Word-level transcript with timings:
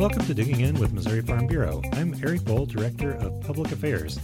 Welcome 0.00 0.24
to 0.24 0.32
Digging 0.32 0.60
In 0.60 0.80
with 0.80 0.94
Missouri 0.94 1.20
Farm 1.20 1.46
Bureau. 1.46 1.82
I'm 1.92 2.14
Eric 2.24 2.40
Bohl, 2.40 2.66
Director 2.66 3.16
of 3.16 3.38
Public 3.42 3.70
Affairs. 3.70 4.18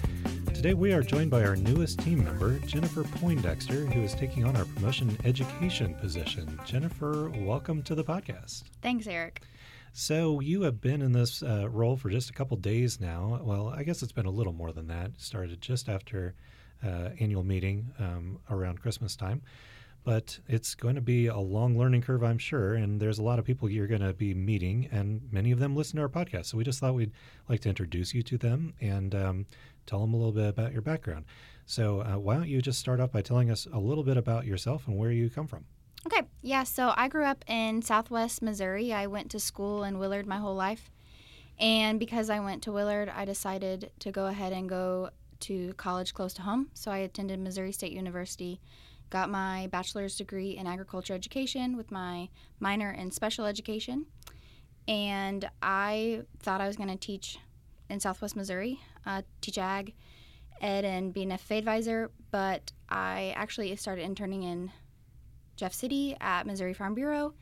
Today 0.55 0.73
we 0.73 0.95
are 0.95 1.03
joined 1.03 1.31
by 1.31 1.45
our 1.45 1.55
newest 1.55 1.99
team 1.99 2.25
member, 2.25 2.59
Jennifer 2.61 3.05
Poindexter, 3.05 3.85
who 3.85 4.01
is 4.01 4.15
taking 4.15 4.47
on 4.47 4.57
our 4.57 4.65
promotion 4.65 5.19
education 5.25 5.93
position. 5.97 6.59
Jennifer, 6.65 7.29
welcome 7.29 7.83
to 7.83 7.95
the 7.95 8.03
podcast. 8.03 8.63
Thanks, 8.81 9.07
Eric. 9.07 9.43
So 9.93 10.41
you 10.41 10.63
have 10.63 10.81
been 10.81 11.03
in 11.03 11.13
this 11.13 11.43
uh, 11.43 11.69
role 11.69 11.99
for 11.99 12.09
just 12.09 12.31
a 12.31 12.33
couple 12.33 12.57
days 12.57 12.99
now. 12.99 13.43
Well, 13.45 13.69
I 13.69 13.83
guess 13.83 14.03
it's 14.03 14.13
been 14.13 14.25
a 14.25 14.31
little 14.31 14.55
more 14.55 14.73
than 14.73 14.87
that. 14.87 15.21
Started 15.21 15.61
just 15.61 15.91
after 15.91 16.35
uh, 16.83 17.11
annual 17.21 17.45
meeting 17.45 17.93
um, 17.99 18.39
around 18.49 18.81
Christmas 18.81 19.15
time 19.15 19.43
but 20.07 20.39
it's 20.47 20.77
going 20.77 20.95
to 20.95 21.01
be 21.01 21.27
a 21.27 21.37
long 21.37 21.77
learning 21.77 22.01
curve, 22.01 22.23
I'm 22.23 22.39
sure. 22.39 22.75
And 22.75 23.01
there's 23.01 23.19
a 23.19 23.25
lot 23.25 23.41
of 23.41 23.45
people 23.45 23.69
you're 23.69 23.89
going 23.89 24.03
to 24.03 24.13
be 24.13 24.35
meeting, 24.35 24.89
and 24.93 25.21
many 25.33 25.51
of 25.51 25.59
them 25.59 25.75
listen 25.75 25.97
to 25.97 26.03
our 26.03 26.09
podcast. 26.09 26.47
So 26.47 26.57
we 26.57 26.63
just 26.63 26.79
thought 26.79 26.95
we'd 26.95 27.11
like 27.49 27.59
to 27.63 27.69
introduce 27.69 28.15
you 28.15 28.23
to 28.23 28.39
them 28.39 28.73
and 28.81 29.17
um, 29.17 29.47
tell 29.85 30.01
them 30.01 30.15
a 30.15 30.17
little 30.17 30.31
bit 30.31 30.47
about 30.47 30.73
your 30.73 30.81
background. 30.81 31.25
So 31.65 32.03
uh, 32.03 32.19
why 32.19 32.37
don't 32.37 32.47
you 32.47 32.63
just 32.63 32.79
start 32.79 33.01
off 33.01 33.11
by 33.11 33.21
telling 33.21 33.51
us 33.51 33.67
a 33.73 33.81
little 33.81 34.05
bit 34.05 34.17
about 34.17 34.47
yourself 34.47 34.87
and 34.87 34.97
where 34.97 35.11
you 35.11 35.29
come 35.29 35.49
from? 35.49 35.65
Okay, 36.07 36.23
yeah, 36.41 36.63
so 36.63 36.95
I 36.97 37.09
grew 37.09 37.25
up 37.25 37.45
in 37.49 37.83
southwest 37.83 38.43
Missouri. 38.43 38.93
I 38.93 39.09
went 39.09 39.33
to 39.33 39.41
school 39.41 39.83
in 39.83 39.99
Willard 39.99 40.25
my 40.25 40.37
whole 40.37 40.55
life. 40.55 40.89
And 41.59 41.99
because 41.99 42.31
I 42.31 42.39
went 42.39 42.63
to 42.63 42.71
Willard, 42.71 43.09
I 43.09 43.25
decided 43.25 43.91
to 43.99 44.13
go 44.13 44.27
ahead 44.27 44.53
and 44.53 44.69
go 44.69 45.11
to 45.41 45.73
college 45.73 46.15
close 46.15 46.33
to 46.35 46.43
home. 46.43 46.69
So 46.75 46.93
I 46.93 46.99
attended 46.99 47.41
Missouri 47.41 47.73
State 47.73 47.91
University 47.91 48.61
got 49.11 49.31
my 49.31 49.69
bachelor's 49.69 50.17
degree 50.17 50.57
in 50.57 50.67
agriculture 50.67 51.15
education 51.15 51.77
with 51.77 51.91
my 51.91 52.29
minor 52.61 52.91
in 52.91 53.11
special 53.11 53.45
education. 53.45 54.07
And 54.89 55.49
I 55.63 56.23
thought 56.41 56.61
I 56.61 56.67
was 56.67 56.77
going 56.77 56.89
to 56.89 56.97
teach 56.97 57.39
in 57.89 58.01
Southwest 58.01 58.37
Missouri, 58.37 58.81
uh, 59.05 59.23
teach 59.41 59.59
ag, 59.59 59.95
ed, 60.61 60.85
and 60.85 61.13
be 61.13 61.23
an 61.23 61.31
FFA 61.31 61.59
advisor. 61.59 62.11
But 62.31 62.73
I 62.89 63.33
actually 63.37 63.75
started 63.77 64.03
interning 64.03 64.43
in 64.43 64.71
Jeff 65.57 65.73
City 65.73 66.17
at 66.21 66.47
Missouri 66.47 66.75
Farm 66.75 66.95
Bureau. 66.95 67.35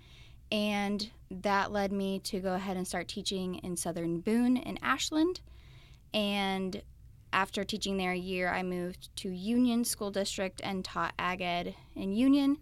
And 0.52 1.10
that 1.30 1.72
led 1.72 1.90
me 1.92 2.20
to 2.20 2.40
go 2.40 2.54
ahead 2.54 2.76
and 2.76 2.86
start 2.86 3.08
teaching 3.08 3.56
in 3.56 3.76
Southern 3.76 4.20
Boone 4.20 4.56
and 4.56 4.78
Ashland. 4.82 5.40
And 6.12 6.80
after 7.34 7.64
teaching 7.64 7.96
there 7.96 8.12
a 8.12 8.16
year, 8.16 8.48
I 8.48 8.62
moved 8.62 9.14
to 9.16 9.28
Union 9.28 9.84
School 9.84 10.12
District 10.12 10.60
and 10.62 10.84
taught 10.84 11.14
ag 11.18 11.42
ed 11.42 11.74
in 11.96 12.12
Union. 12.12 12.58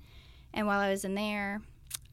And 0.54 0.66
while 0.66 0.80
I 0.80 0.90
was 0.90 1.04
in 1.04 1.14
there, 1.14 1.60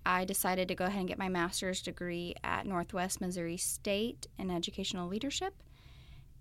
I 0.05 0.25
decided 0.25 0.67
to 0.67 0.75
go 0.75 0.85
ahead 0.85 0.99
and 0.99 1.07
get 1.07 1.17
my 1.17 1.29
master's 1.29 1.81
degree 1.81 2.35
at 2.43 2.65
Northwest 2.65 3.21
Missouri 3.21 3.55
State 3.55 4.27
in 4.37 4.51
educational 4.51 5.07
leadership. 5.07 5.53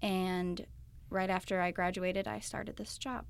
And 0.03 0.67
right 1.09 1.31
after 1.31 1.61
I 1.61 1.71
graduated, 1.71 2.27
I 2.27 2.41
started 2.41 2.77
this 2.77 2.99
job. 2.99 3.27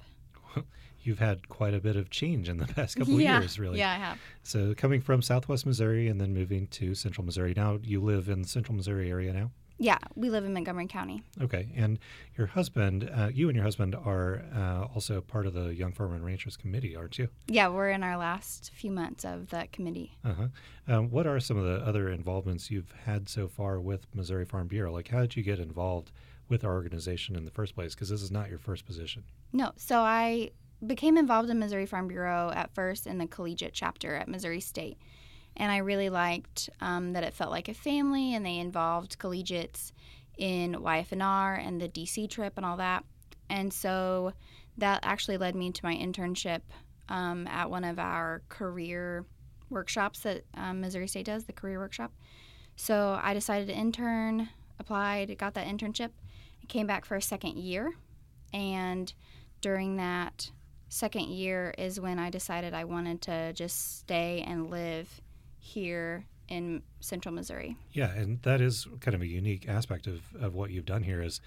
You've 1.03 1.19
had 1.19 1.48
quite 1.48 1.75
a 1.75 1.81
bit 1.81 1.97
of 1.97 2.09
change 2.09 2.48
in 2.48 2.56
the 2.56 2.66
past 2.75 2.97
couple 2.97 3.20
yeah. 3.20 3.36
of 3.36 3.42
years, 3.42 3.59
really. 3.59 3.78
Yeah, 3.78 3.92
I 3.92 3.97
have. 3.97 4.19
So, 4.42 4.75
coming 4.75 5.00
from 5.03 5.20
Southwest 5.20 5.66
Missouri 5.66 6.09
and 6.09 6.20
then 6.20 6.33
moving 6.33 6.66
to 6.69 6.94
Central 6.94 7.25
Missouri. 7.25 7.53
Now, 7.55 7.78
you 7.83 8.03
live 8.03 8.28
in 8.28 8.42
the 8.42 8.48
Central 8.48 8.77
Missouri 8.77 9.11
area 9.11 9.33
now? 9.33 9.50
Yeah, 9.80 9.98
we 10.16 10.28
live 10.28 10.44
in 10.44 10.52
Montgomery 10.52 10.88
County. 10.88 11.22
Okay, 11.40 11.68
and 11.76 12.00
your 12.36 12.48
husband, 12.48 13.08
uh, 13.14 13.30
you 13.32 13.48
and 13.48 13.54
your 13.54 13.64
husband 13.64 13.94
are 13.94 14.42
uh, 14.54 14.86
also 14.92 15.20
part 15.20 15.46
of 15.46 15.54
the 15.54 15.72
Young 15.74 15.92
Farmer 15.92 16.16
and 16.16 16.24
Ranchers 16.24 16.56
Committee, 16.56 16.96
aren't 16.96 17.16
you? 17.16 17.28
Yeah, 17.46 17.68
we're 17.68 17.90
in 17.90 18.02
our 18.02 18.16
last 18.16 18.72
few 18.74 18.90
months 18.90 19.24
of 19.24 19.50
that 19.50 19.70
committee. 19.70 20.18
Uh-huh. 20.24 20.48
Um, 20.88 21.10
what 21.10 21.28
are 21.28 21.38
some 21.38 21.56
of 21.56 21.64
the 21.64 21.86
other 21.86 22.08
involvements 22.10 22.72
you've 22.72 22.92
had 23.04 23.28
so 23.28 23.46
far 23.46 23.78
with 23.78 24.06
Missouri 24.12 24.44
Farm 24.44 24.66
Bureau? 24.66 24.92
Like, 24.92 25.08
how 25.08 25.20
did 25.20 25.36
you 25.36 25.44
get 25.44 25.60
involved 25.60 26.10
with 26.48 26.64
our 26.64 26.72
organization 26.72 27.36
in 27.36 27.44
the 27.44 27.50
first 27.53 27.76
place? 27.76 27.94
Because 27.94 28.08
this 28.08 28.22
is 28.22 28.32
not 28.32 28.50
your 28.50 28.58
first 28.58 28.84
position. 28.84 29.22
No, 29.53 29.72
so 29.76 30.00
I 30.00 30.50
became 30.84 31.16
involved 31.16 31.50
in 31.50 31.58
Missouri 31.60 31.86
Farm 31.86 32.08
Bureau 32.08 32.50
at 32.53 32.74
first 32.74 33.06
in 33.06 33.19
the 33.19 33.26
collegiate 33.26 33.74
chapter 33.74 34.16
at 34.16 34.28
Missouri 34.28 34.60
State 34.60 34.98
and 35.58 35.72
I 35.72 35.78
really 35.78 36.08
liked 36.08 36.70
um, 36.80 37.12
that 37.12 37.24
it 37.24 37.34
felt 37.34 37.50
like 37.50 37.69
a 37.69 37.74
family, 37.74 38.34
and 38.34 38.46
they 38.46 38.58
involved 38.58 39.19
collegiates 39.19 39.92
in 40.38 40.74
YF&R 40.74 41.54
and 41.54 41.80
the 41.80 41.88
DC 41.88 42.30
trip 42.30 42.54
and 42.56 42.64
all 42.64 42.76
that. 42.76 43.04
And 43.50 43.72
so 43.72 44.32
that 44.78 45.00
actually 45.02 45.36
led 45.36 45.56
me 45.56 45.72
to 45.72 45.84
my 45.84 45.94
internship 45.94 46.60
um, 47.08 47.47
at 47.48 47.70
one 47.70 47.84
of 47.84 47.98
our 47.98 48.42
career 48.48 49.26
workshops 49.68 50.20
that 50.20 50.44
um, 50.54 50.80
Missouri 50.80 51.08
State 51.08 51.26
does, 51.26 51.44
the 51.44 51.52
career 51.52 51.78
workshop. 51.78 52.12
So 52.76 53.18
I 53.20 53.34
decided 53.34 53.66
to 53.68 53.74
intern, 53.74 54.48
applied, 54.78 55.36
got 55.38 55.54
that 55.54 55.66
internship, 55.66 56.10
came 56.68 56.86
back 56.86 57.04
for 57.04 57.16
a 57.16 57.22
second 57.22 57.58
year, 57.58 57.94
and 58.52 59.12
during 59.60 59.97
that 59.97 60.50
second 60.88 61.28
year 61.28 61.74
is 61.76 61.98
when 61.98 62.18
I 62.18 62.30
decided 62.30 62.74
I 62.74 62.84
wanted 62.84 63.20
to 63.22 63.52
just 63.52 63.98
stay 63.98 64.44
and 64.47 64.70
live 64.70 65.20
here 65.68 66.24
in 66.48 66.82
central 67.00 67.34
Missouri. 67.34 67.76
Yeah, 67.92 68.10
and 68.10 68.40
that 68.42 68.60
is 68.60 68.86
kind 69.00 69.14
of 69.14 69.20
a 69.20 69.26
unique 69.26 69.68
aspect 69.68 70.06
of, 70.06 70.22
of 70.40 70.54
what 70.54 70.70
you've 70.70 70.86
done 70.86 71.02
here 71.02 71.22
is 71.22 71.40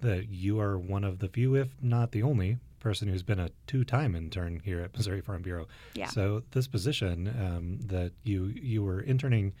that 0.00 0.28
you 0.28 0.60
are 0.60 0.78
one 0.78 1.04
of 1.04 1.18
the 1.18 1.28
few, 1.28 1.54
if 1.54 1.68
not 1.82 2.12
the 2.12 2.22
only, 2.22 2.58
person 2.78 3.08
who's 3.08 3.24
been 3.24 3.40
a 3.40 3.50
two-time 3.66 4.14
intern 4.14 4.60
here 4.64 4.80
at 4.80 4.96
Missouri 4.96 5.20
Farm 5.20 5.42
Bureau. 5.42 5.66
Yeah. 5.94 6.08
So 6.08 6.42
this 6.52 6.68
position 6.68 7.26
um, 7.28 7.78
that 7.88 8.12
you 8.22 8.44
you 8.44 8.84
were 8.84 9.00
interning 9.00 9.54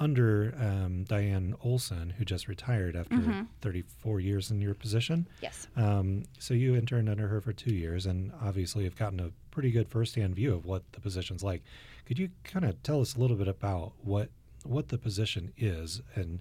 under 0.00 0.54
um, 0.58 1.04
Diane 1.04 1.54
Olson, 1.62 2.10
who 2.10 2.24
just 2.24 2.48
retired 2.48 2.96
after 2.96 3.16
mm-hmm. 3.16 3.42
34 3.60 4.20
years 4.20 4.50
in 4.50 4.60
your 4.60 4.74
position. 4.74 5.28
Yes. 5.42 5.68
Um, 5.76 6.24
so 6.38 6.54
you 6.54 6.74
interned 6.74 7.08
under 7.08 7.28
her 7.28 7.40
for 7.40 7.52
two 7.52 7.74
years, 7.74 8.06
and 8.06 8.32
obviously 8.42 8.84
have 8.84 8.96
gotten 8.96 9.20
a 9.20 9.30
pretty 9.50 9.70
good 9.70 9.88
firsthand 9.88 10.34
view 10.34 10.54
of 10.54 10.64
what 10.64 10.90
the 10.92 11.00
position's 11.00 11.44
like. 11.44 11.62
Could 12.06 12.18
you 12.18 12.30
kind 12.42 12.64
of 12.64 12.82
tell 12.82 13.00
us 13.00 13.14
a 13.14 13.20
little 13.20 13.36
bit 13.36 13.48
about 13.48 13.92
what 14.02 14.30
what 14.64 14.88
the 14.88 14.98
position 14.98 15.52
is 15.56 16.02
and 16.14 16.40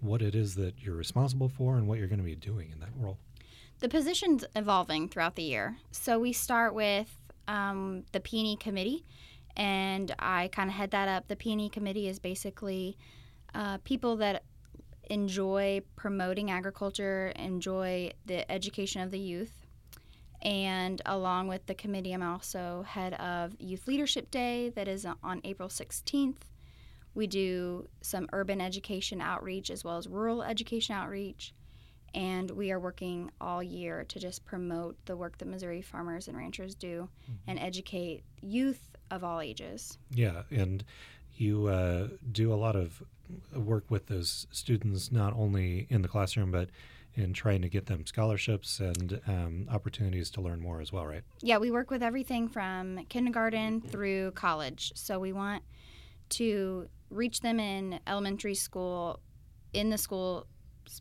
what 0.00 0.22
it 0.22 0.34
is 0.34 0.54
that 0.54 0.74
you're 0.78 0.94
responsible 0.94 1.48
for 1.48 1.76
and 1.76 1.86
what 1.86 1.98
you're 1.98 2.06
going 2.06 2.20
to 2.20 2.24
be 2.24 2.36
doing 2.36 2.70
in 2.70 2.80
that 2.80 2.90
role? 2.96 3.18
The 3.80 3.88
position's 3.88 4.44
evolving 4.56 5.08
throughout 5.08 5.36
the 5.36 5.42
year. 5.42 5.76
So 5.90 6.18
we 6.18 6.32
start 6.32 6.74
with 6.74 7.14
um, 7.46 8.04
the 8.12 8.20
P&E 8.20 8.56
Committee, 8.56 9.04
and 9.58 10.14
I 10.18 10.48
kind 10.48 10.70
of 10.70 10.76
head 10.76 10.92
that 10.92 11.08
up. 11.08 11.28
The 11.28 11.36
P&E 11.36 11.68
Committee 11.68 12.08
is 12.08 12.18
basically 12.18 12.96
uh, 13.54 13.78
people 13.84 14.16
that 14.16 14.44
enjoy 15.10 15.82
promoting 15.96 16.50
agriculture, 16.50 17.32
enjoy 17.36 18.12
the 18.26 18.50
education 18.50 19.02
of 19.02 19.10
the 19.10 19.18
youth, 19.18 19.66
and 20.42 21.02
along 21.04 21.48
with 21.48 21.66
the 21.66 21.74
committee, 21.74 22.12
I'm 22.12 22.22
also 22.22 22.84
head 22.86 23.14
of 23.14 23.56
Youth 23.58 23.88
Leadership 23.88 24.30
Day 24.30 24.70
that 24.70 24.86
is 24.86 25.04
on 25.22 25.40
April 25.42 25.68
16th. 25.68 26.42
We 27.14 27.26
do 27.26 27.88
some 28.02 28.28
urban 28.32 28.60
education 28.60 29.20
outreach 29.20 29.70
as 29.70 29.82
well 29.82 29.96
as 29.96 30.06
rural 30.06 30.42
education 30.44 30.94
outreach. 30.94 31.54
And 32.14 32.50
we 32.52 32.70
are 32.70 32.78
working 32.78 33.30
all 33.40 33.62
year 33.62 34.04
to 34.04 34.18
just 34.18 34.44
promote 34.44 34.96
the 35.06 35.16
work 35.16 35.38
that 35.38 35.48
Missouri 35.48 35.82
farmers 35.82 36.28
and 36.28 36.36
ranchers 36.36 36.74
do 36.74 37.08
mm-hmm. 37.24 37.50
and 37.50 37.58
educate 37.58 38.22
youth 38.40 38.96
of 39.10 39.24
all 39.24 39.40
ages. 39.40 39.98
Yeah, 40.10 40.42
and 40.50 40.84
you 41.36 41.66
uh, 41.66 42.08
do 42.32 42.52
a 42.52 42.56
lot 42.56 42.76
of 42.76 43.02
work 43.54 43.84
with 43.88 44.06
those 44.06 44.46
students, 44.50 45.12
not 45.12 45.34
only 45.34 45.86
in 45.90 46.02
the 46.02 46.08
classroom, 46.08 46.50
but 46.50 46.70
in 47.14 47.32
trying 47.32 47.62
to 47.62 47.68
get 47.68 47.86
them 47.86 48.06
scholarships 48.06 48.78
and 48.78 49.20
um, 49.26 49.66
opportunities 49.70 50.30
to 50.30 50.40
learn 50.40 50.60
more 50.60 50.80
as 50.80 50.92
well, 50.92 51.06
right? 51.06 51.22
Yeah, 51.40 51.58
we 51.58 51.70
work 51.70 51.90
with 51.90 52.02
everything 52.02 52.48
from 52.48 53.04
kindergarten 53.08 53.80
through 53.80 54.32
college. 54.32 54.92
So 54.94 55.18
we 55.18 55.32
want 55.32 55.62
to 56.30 56.88
reach 57.10 57.40
them 57.40 57.58
in 57.58 57.98
elementary 58.06 58.54
school, 58.54 59.20
in 59.72 59.90
the 59.90 59.98
school, 59.98 60.46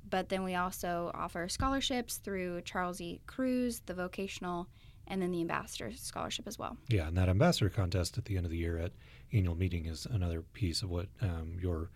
but 0.10 0.30
then 0.30 0.44
we 0.44 0.56
also 0.56 1.12
offer 1.13 1.48
scholarships 1.48 2.18
through 2.18 2.62
Charles 2.62 3.00
E. 3.00 3.21
Kruse, 3.27 3.81
the 3.86 3.94
vocational, 3.94 4.68
and 5.07 5.21
then 5.21 5.31
the 5.31 5.42
ambassador 5.42 5.92
scholarship 5.95 6.48
as 6.48 6.59
well. 6.59 6.77
Yeah, 6.89 7.07
and 7.07 7.18
that 7.18 7.30
ambassador 7.30 7.69
contest 7.69 8.18
at 8.18 8.25
the 8.25 8.38
end 8.38 8.45
of 8.45 8.51
the 8.51 8.57
year 8.57 8.77
at 8.77 8.92
annual 9.33 9.56
meeting 9.56 9.86
is 9.86 10.06
another 10.06 10.42
piece 10.42 10.81
of 10.81 10.89
what 10.89 11.07
um, 11.21 11.57
your 11.62 11.89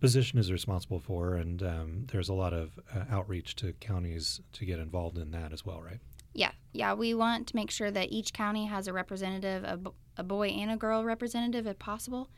position 0.00 0.38
is 0.38 0.50
responsible 0.52 1.00
for, 1.00 1.34
and 1.34 1.62
um, 1.62 2.06
there's 2.12 2.28
a 2.28 2.34
lot 2.34 2.52
of 2.52 2.78
uh, 2.94 3.04
outreach 3.10 3.56
to 3.56 3.72
counties 3.74 4.40
to 4.52 4.64
get 4.64 4.78
involved 4.78 5.18
in 5.18 5.30
that 5.30 5.52
as 5.52 5.64
well, 5.64 5.80
right? 5.80 6.00
Yeah, 6.32 6.50
yeah. 6.72 6.94
We 6.94 7.14
want 7.14 7.46
to 7.48 7.56
make 7.56 7.70
sure 7.70 7.90
that 7.90 8.10
each 8.10 8.32
county 8.32 8.66
has 8.66 8.88
a 8.88 8.92
representative, 8.92 9.62
a, 9.64 9.78
a 10.16 10.24
boy 10.24 10.48
and 10.48 10.70
a 10.70 10.76
girl 10.76 11.04
representative, 11.04 11.66
if 11.66 11.78
possible, 11.78 12.28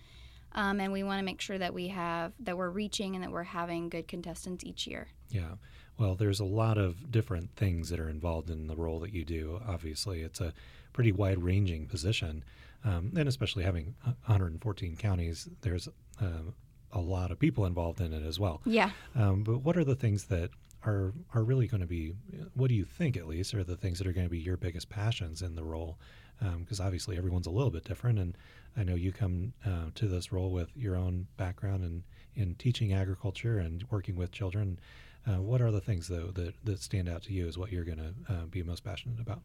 um, 0.53 0.81
and 0.81 0.93
we 0.93 1.03
want 1.03 1.19
to 1.19 1.25
make 1.25 1.41
sure 1.41 1.59
that 1.59 1.73
we 1.73 1.89
have 1.89 2.33
that 2.41 2.57
we're 2.57 2.71
reaching 2.71 3.15
and 3.15 3.25
that 3.25 3.31
we're 3.31 3.43
having 3.43 3.89
good 3.89 4.07
contestants 4.07 4.65
each 4.65 4.87
year. 4.87 5.09
Yeah. 5.31 5.55
Well, 5.99 6.15
there's 6.15 6.41
a 6.41 6.45
lot 6.45 6.79
of 6.79 7.11
different 7.11 7.57
things 7.57 7.89
that 7.89 8.01
are 8.01 8.09
involved 8.09 8.51
in 8.51 8.67
the 8.67 8.77
role 8.77 9.01
that 9.01 9.13
you 9.13 9.25
do. 9.25 9.61
Obviously, 9.67 10.23
it's 10.23 10.41
a 10.41 10.53
pretty 10.93 11.13
wide-ranging 11.13 11.87
position, 11.87 12.45
um, 12.85 13.13
and 13.17 13.29
especially 13.29 13.65
having 13.65 13.95
114 14.05 14.97
counties, 14.97 15.49
there's 15.63 15.89
uh, 16.21 16.51
a 16.93 17.01
lot 17.01 17.31
of 17.31 17.39
people 17.39 17.67
involved 17.67 18.01
in 18.01 18.13
it 18.13 18.25
as 18.25 18.39
well. 18.39 18.61
Yeah. 18.65 18.91
Um, 19.15 19.43
but 19.43 19.59
what 19.59 19.77
are 19.77 19.85
the 19.85 19.95
things 19.95 20.25
that 20.25 20.51
are 20.85 21.13
are 21.35 21.43
really 21.43 21.67
going 21.67 21.81
to 21.81 21.87
be? 21.87 22.15
What 22.55 22.69
do 22.69 22.75
you 22.75 22.85
think, 22.85 23.17
at 23.17 23.27
least, 23.27 23.55
are 23.55 23.65
the 23.65 23.77
things 23.77 23.99
that 23.99 24.07
are 24.07 24.13
going 24.13 24.27
to 24.27 24.31
be 24.31 24.39
your 24.39 24.57
biggest 24.57 24.89
passions 24.89 25.43
in 25.43 25.55
the 25.55 25.65
role? 25.65 25.99
Because 26.39 26.81
um, 26.81 26.87
obviously 26.87 27.17
everyone's 27.17 27.47
a 27.47 27.51
little 27.51 27.71
bit 27.71 27.85
different, 27.85 28.19
and 28.19 28.37
I 28.77 28.85
know 28.85 28.95
you 28.95 29.13
come 29.13 29.53
uh, 29.65 29.91
to 29.95 30.07
this 30.07 30.33
role 30.33 30.51
with 30.51 30.71
your 30.77 30.97
own 30.97 31.27
background 31.37 31.85
in 31.85 32.05
in 32.35 32.55
teaching 32.55 32.93
agriculture 32.93 33.59
and 33.59 33.85
working 33.91 34.15
with 34.15 34.31
children. 34.31 34.79
Uh, 35.27 35.41
what 35.41 35.61
are 35.61 35.71
the 35.71 35.81
things 35.81 36.09
though 36.09 36.31
that, 36.35 36.55
that 36.65 36.81
stand 36.81 37.09
out 37.09 37.23
to 37.23 37.33
you 37.33 37.49
as 37.49 37.59
what 37.59 37.73
you're 37.73 37.85
going 37.85 37.99
to 37.99 38.33
uh, 38.33 38.45
be 38.47 38.63
most 38.63 38.85
passionate 38.85 39.21
about? 39.21 39.41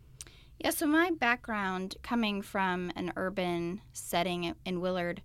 Yeah, 0.60 0.70
so 0.70 0.86
my 0.86 1.10
background 1.10 1.96
coming 2.04 2.44
from 2.44 2.92
an 2.96 3.14
urban 3.16 3.82
setting 3.94 4.54
in 4.64 4.80
Willard, 4.80 5.24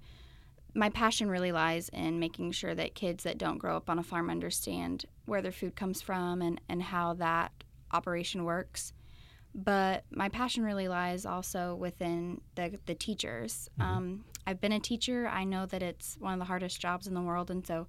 my 0.75 0.89
passion 0.89 1.29
really 1.29 1.53
lies 1.53 1.91
in 1.91 2.19
making 2.19 2.53
sure 2.53 2.75
that 2.75 2.95
kids 2.95 3.25
that 3.25 3.37
don't 3.37 3.59
grow 3.59 3.77
up 3.77 3.91
on 3.91 3.99
a 3.99 4.03
farm 4.03 4.31
understand 4.31 5.05
where 5.27 5.43
their 5.43 5.53
food 5.53 5.77
comes 5.77 6.01
from 6.01 6.41
and, 6.41 6.61
and 6.71 6.83
how 6.83 7.13
that 7.15 7.53
operation 7.93 8.45
works. 8.45 8.95
But 9.55 10.05
my 10.11 10.29
passion 10.29 10.65
really 10.65 10.89
lies 10.89 11.27
also 11.27 11.75
within 11.75 12.41
the, 12.55 12.79
the 12.87 12.95
teachers. 12.95 13.69
Mm-hmm. 13.79 13.91
Um, 13.91 14.25
I've 14.47 14.61
been 14.61 14.73
a 14.73 14.81
teacher. 14.81 15.29
I 15.29 15.45
know 15.45 15.67
that 15.67 15.83
it's 15.83 16.17
one 16.19 16.35
of 16.35 16.39
the 16.39 16.45
hardest 16.45 16.81
jobs 16.81 17.07
in 17.07 17.15
the 17.15 17.23
world. 17.23 17.51
And 17.51 17.67
so 17.67 17.89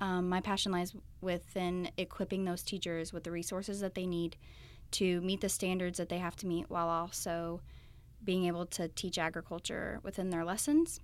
um, 0.00 0.28
my 0.28 0.40
passion 0.40 0.72
lies 0.72 0.94
within 1.20 1.90
equipping 1.96 2.44
those 2.44 2.62
teachers 2.62 3.12
with 3.12 3.24
the 3.24 3.30
resources 3.30 3.80
that 3.80 3.94
they 3.94 4.06
need 4.06 4.36
to 4.92 5.20
meet 5.20 5.40
the 5.40 5.48
standards 5.48 5.98
that 5.98 6.08
they 6.08 6.18
have 6.18 6.36
to 6.36 6.46
meet 6.46 6.68
while 6.68 6.88
also 6.88 7.60
being 8.24 8.46
able 8.46 8.66
to 8.66 8.88
teach 8.88 9.18
agriculture 9.18 10.00
within 10.02 10.30
their 10.30 10.44
lessons. 10.44 11.00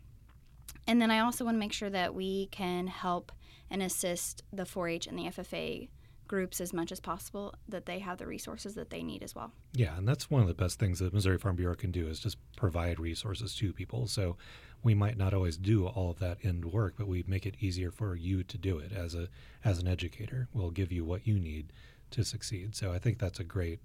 And 0.87 1.01
then 1.01 1.11
I 1.11 1.21
also 1.21 1.45
want 1.45 1.57
to 1.57 1.61
make 1.61 1.73
sure 1.73 1.91
that 1.91 2.15
we 2.15 2.47
can 2.47 2.87
help 2.87 3.33
and 3.71 3.83
assist 3.83 4.43
the 4.53 4.67
4 4.67 4.89
H 4.89 5.07
and 5.07 5.19
the 5.19 5.25
FFA 5.25 5.89
groups 6.29 6.61
as 6.61 6.73
much 6.73 6.93
as 6.93 7.01
possible 7.01 7.55
that 7.69 7.87
they 7.87 7.99
have 7.99 8.19
the 8.19 8.27
resources 8.27 8.75
that 8.75 8.91
they 8.91 9.03
need 9.03 9.23
as 9.23 9.35
well. 9.35 9.53
Yeah, 9.73 9.97
and 9.97 10.07
that's 10.07 10.31
one 10.31 10.43
of 10.43 10.49
the 10.49 10.55
best 10.55 10.79
things 10.79 10.99
that 10.99 11.13
Missouri 11.13 11.39
Farm 11.39 11.57
Bureau 11.57 11.75
can 11.75 11.91
do 11.91 12.07
is 12.07 12.21
just 12.21 12.37
provide 12.57 12.99
resources 12.99 13.55
to 13.57 13.73
people. 13.73 14.07
So 14.07 14.37
we 14.83 14.95
might 14.95 15.17
not 15.17 15.35
always 15.35 15.57
do 15.57 15.87
all 15.87 16.11
of 16.11 16.19
that 16.21 16.39
end 16.43 16.65
work, 16.65 16.95
but 16.97 17.09
we 17.09 17.25
make 17.27 17.47
it 17.47 17.57
easier 17.61 17.91
for 17.91 18.15
you 18.15 18.43
to 18.45 18.59
do 18.59 18.79
it 18.79 18.93
as 18.93 19.15
a 19.15 19.29
as 19.65 19.79
an 19.79 19.89
educator. 19.89 20.49
We'll 20.53 20.71
give 20.71 20.93
you 20.93 21.05
what 21.05 21.27
you 21.27 21.39
need 21.39 21.73
to 22.13 22.25
succeed. 22.25 22.77
So 22.77 22.93
I 22.93 22.99
think 22.99 23.19
that's 23.19 23.41
a 23.41 23.45
great 23.45 23.81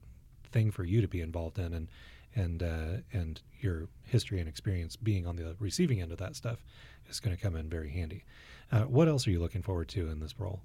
thing 0.52 0.72
for 0.72 0.84
you 0.84 1.02
to 1.02 1.08
be 1.08 1.22
involved 1.22 1.58
in, 1.58 1.74
and 1.74 1.88
and 2.36 2.64
uh, 2.64 2.98
and 3.14 3.42
your 3.60 3.88
history 4.04 4.40
and 4.40 4.48
experience 4.48 4.96
being 4.96 5.26
on 5.26 5.36
the 5.36 5.56
receiving 5.60 6.02
end 6.02 6.12
of 6.12 6.18
that 6.20 6.36
stuff 6.36 6.64
is 7.10 7.20
going 7.20 7.36
to 7.36 7.42
come 7.42 7.56
in 7.56 7.70
very 7.70 7.90
handy. 7.90 8.24
Uh, 8.72 8.84
what 8.84 9.08
else 9.08 9.28
are 9.28 9.32
you 9.32 9.40
looking 9.40 9.62
forward 9.62 9.90
to 9.90 10.10
in 10.10 10.20
this 10.20 10.40
role? 10.40 10.62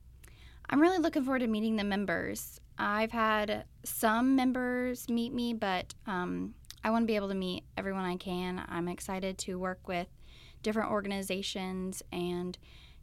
I'm 0.69 0.81
really 0.81 0.99
looking 0.99 1.25
forward 1.25 1.41
to 1.41 1.47
meeting 1.47 1.77
the 1.77 1.85
members. 1.85 2.61
I've 2.79 3.13
had 3.13 3.65
some 3.85 4.37
members 4.37 5.09
meet 5.09 5.33
me, 5.33 5.55
but 5.55 5.95
um, 6.07 6.55
I 6.85 6.91
want 6.91 7.05
to 7.05 7.07
be 7.07 7.17
able 7.17 7.29
to 7.29 7.35
meet 7.35 7.65
everyone 7.77 8.05
I 8.05 8.17
can. 8.17 8.63
I'm 8.69 8.89
excited 8.89 9.39
to 9.39 9.59
work 9.59 9.89
with 9.89 10.09
different 10.63 10.91
organizations 10.91 12.03
and 12.13 12.59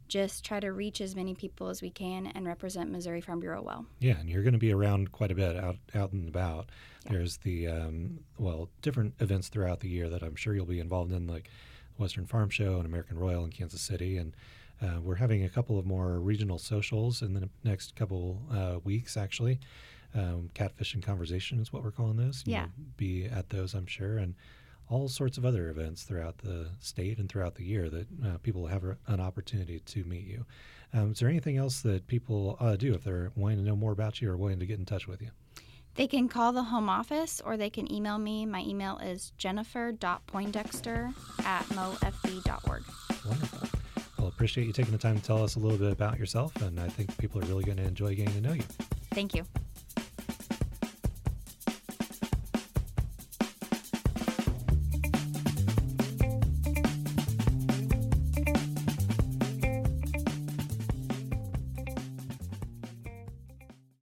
just 0.06 0.44
try 0.44 0.60
to 0.60 0.70
reach 0.72 1.00
as 1.00 1.16
many 1.16 1.34
people 1.34 1.68
as 1.68 1.80
we 1.80 1.90
can 1.90 2.26
and 2.26 2.46
represent 2.46 2.90
Missouri 2.90 3.20
Farm 3.20 3.40
Bureau 3.40 3.62
well. 3.62 3.86
Yeah, 4.00 4.18
and 4.18 4.28
you're 4.28 4.42
going 4.42 4.52
to 4.52 4.58
be 4.58 4.72
around 4.72 5.12
quite 5.12 5.30
a 5.30 5.34
bit 5.34 5.56
out 5.56 5.76
out 5.94 6.12
and 6.12 6.28
about. 6.28 6.70
Yeah. 7.06 7.12
There's 7.12 7.38
the 7.38 7.68
um, 7.68 8.20
well 8.38 8.68
different 8.82 9.14
events 9.20 9.48
throughout 9.48 9.80
the 9.80 9.88
year 9.88 10.10
that 10.10 10.22
I'm 10.22 10.36
sure 10.36 10.54
you'll 10.54 10.66
be 10.66 10.80
involved 10.80 11.12
in, 11.12 11.26
like 11.26 11.48
Western 11.96 12.26
Farm 12.26 12.50
Show 12.50 12.76
and 12.76 12.86
American 12.86 13.18
Royal 13.18 13.44
in 13.44 13.50
Kansas 13.50 13.80
City, 13.80 14.18
and 14.18 14.36
uh, 14.82 15.00
we're 15.00 15.14
having 15.14 15.44
a 15.44 15.48
couple 15.48 15.78
of 15.78 15.86
more 15.86 16.20
regional 16.20 16.58
socials 16.58 17.22
in 17.22 17.34
the 17.34 17.48
next 17.62 17.94
couple 17.96 18.42
uh, 18.52 18.78
weeks, 18.84 19.16
actually. 19.16 19.60
Um, 20.14 20.50
Catfish 20.54 20.94
and 20.94 21.02
Conversation 21.02 21.60
is 21.60 21.72
what 21.72 21.82
we're 21.82 21.90
calling 21.90 22.16
those. 22.16 22.42
Yeah. 22.46 22.66
You'll 22.76 22.86
be 22.96 23.24
at 23.26 23.50
those, 23.50 23.74
I'm 23.74 23.86
sure, 23.86 24.18
and 24.18 24.34
all 24.88 25.08
sorts 25.08 25.38
of 25.38 25.44
other 25.44 25.70
events 25.70 26.02
throughout 26.02 26.38
the 26.38 26.68
state 26.80 27.18
and 27.18 27.28
throughout 27.28 27.54
the 27.54 27.64
year 27.64 27.88
that 27.88 28.06
uh, 28.24 28.38
people 28.42 28.62
will 28.62 28.68
have 28.68 28.84
an 29.06 29.20
opportunity 29.20 29.80
to 29.80 30.04
meet 30.04 30.26
you. 30.26 30.44
Um, 30.92 31.12
is 31.12 31.18
there 31.18 31.28
anything 31.28 31.56
else 31.56 31.80
that 31.80 32.06
people 32.06 32.56
uh, 32.60 32.76
do 32.76 32.94
if 32.94 33.02
they're 33.02 33.32
wanting 33.34 33.58
to 33.58 33.64
know 33.64 33.76
more 33.76 33.92
about 33.92 34.20
you 34.20 34.30
or 34.30 34.36
wanting 34.36 34.60
to 34.60 34.66
get 34.66 34.78
in 34.78 34.84
touch 34.84 35.08
with 35.08 35.22
you? 35.22 35.30
They 35.94 36.06
can 36.06 36.28
call 36.28 36.52
the 36.52 36.64
home 36.64 36.88
office 36.88 37.40
or 37.44 37.56
they 37.56 37.70
can 37.70 37.90
email 37.92 38.18
me. 38.18 38.46
My 38.46 38.62
email 38.62 38.98
is 38.98 39.32
jennifer.poindexter 39.38 41.10
at 41.44 41.64
mofb.org. 41.66 42.82
Wonderful. 43.24 43.63
Appreciate 44.44 44.66
you 44.66 44.74
taking 44.74 44.92
the 44.92 44.98
time 44.98 45.18
to 45.18 45.22
tell 45.22 45.42
us 45.42 45.56
a 45.56 45.58
little 45.58 45.78
bit 45.78 45.90
about 45.90 46.18
yourself, 46.18 46.54
and 46.60 46.78
I 46.78 46.86
think 46.86 47.16
people 47.16 47.42
are 47.42 47.46
really 47.46 47.64
going 47.64 47.78
to 47.78 47.82
enjoy 47.82 48.14
getting 48.14 48.34
to 48.34 48.42
know 48.42 48.52
you. 48.52 48.62
Thank 49.14 49.34
you. 49.34 49.46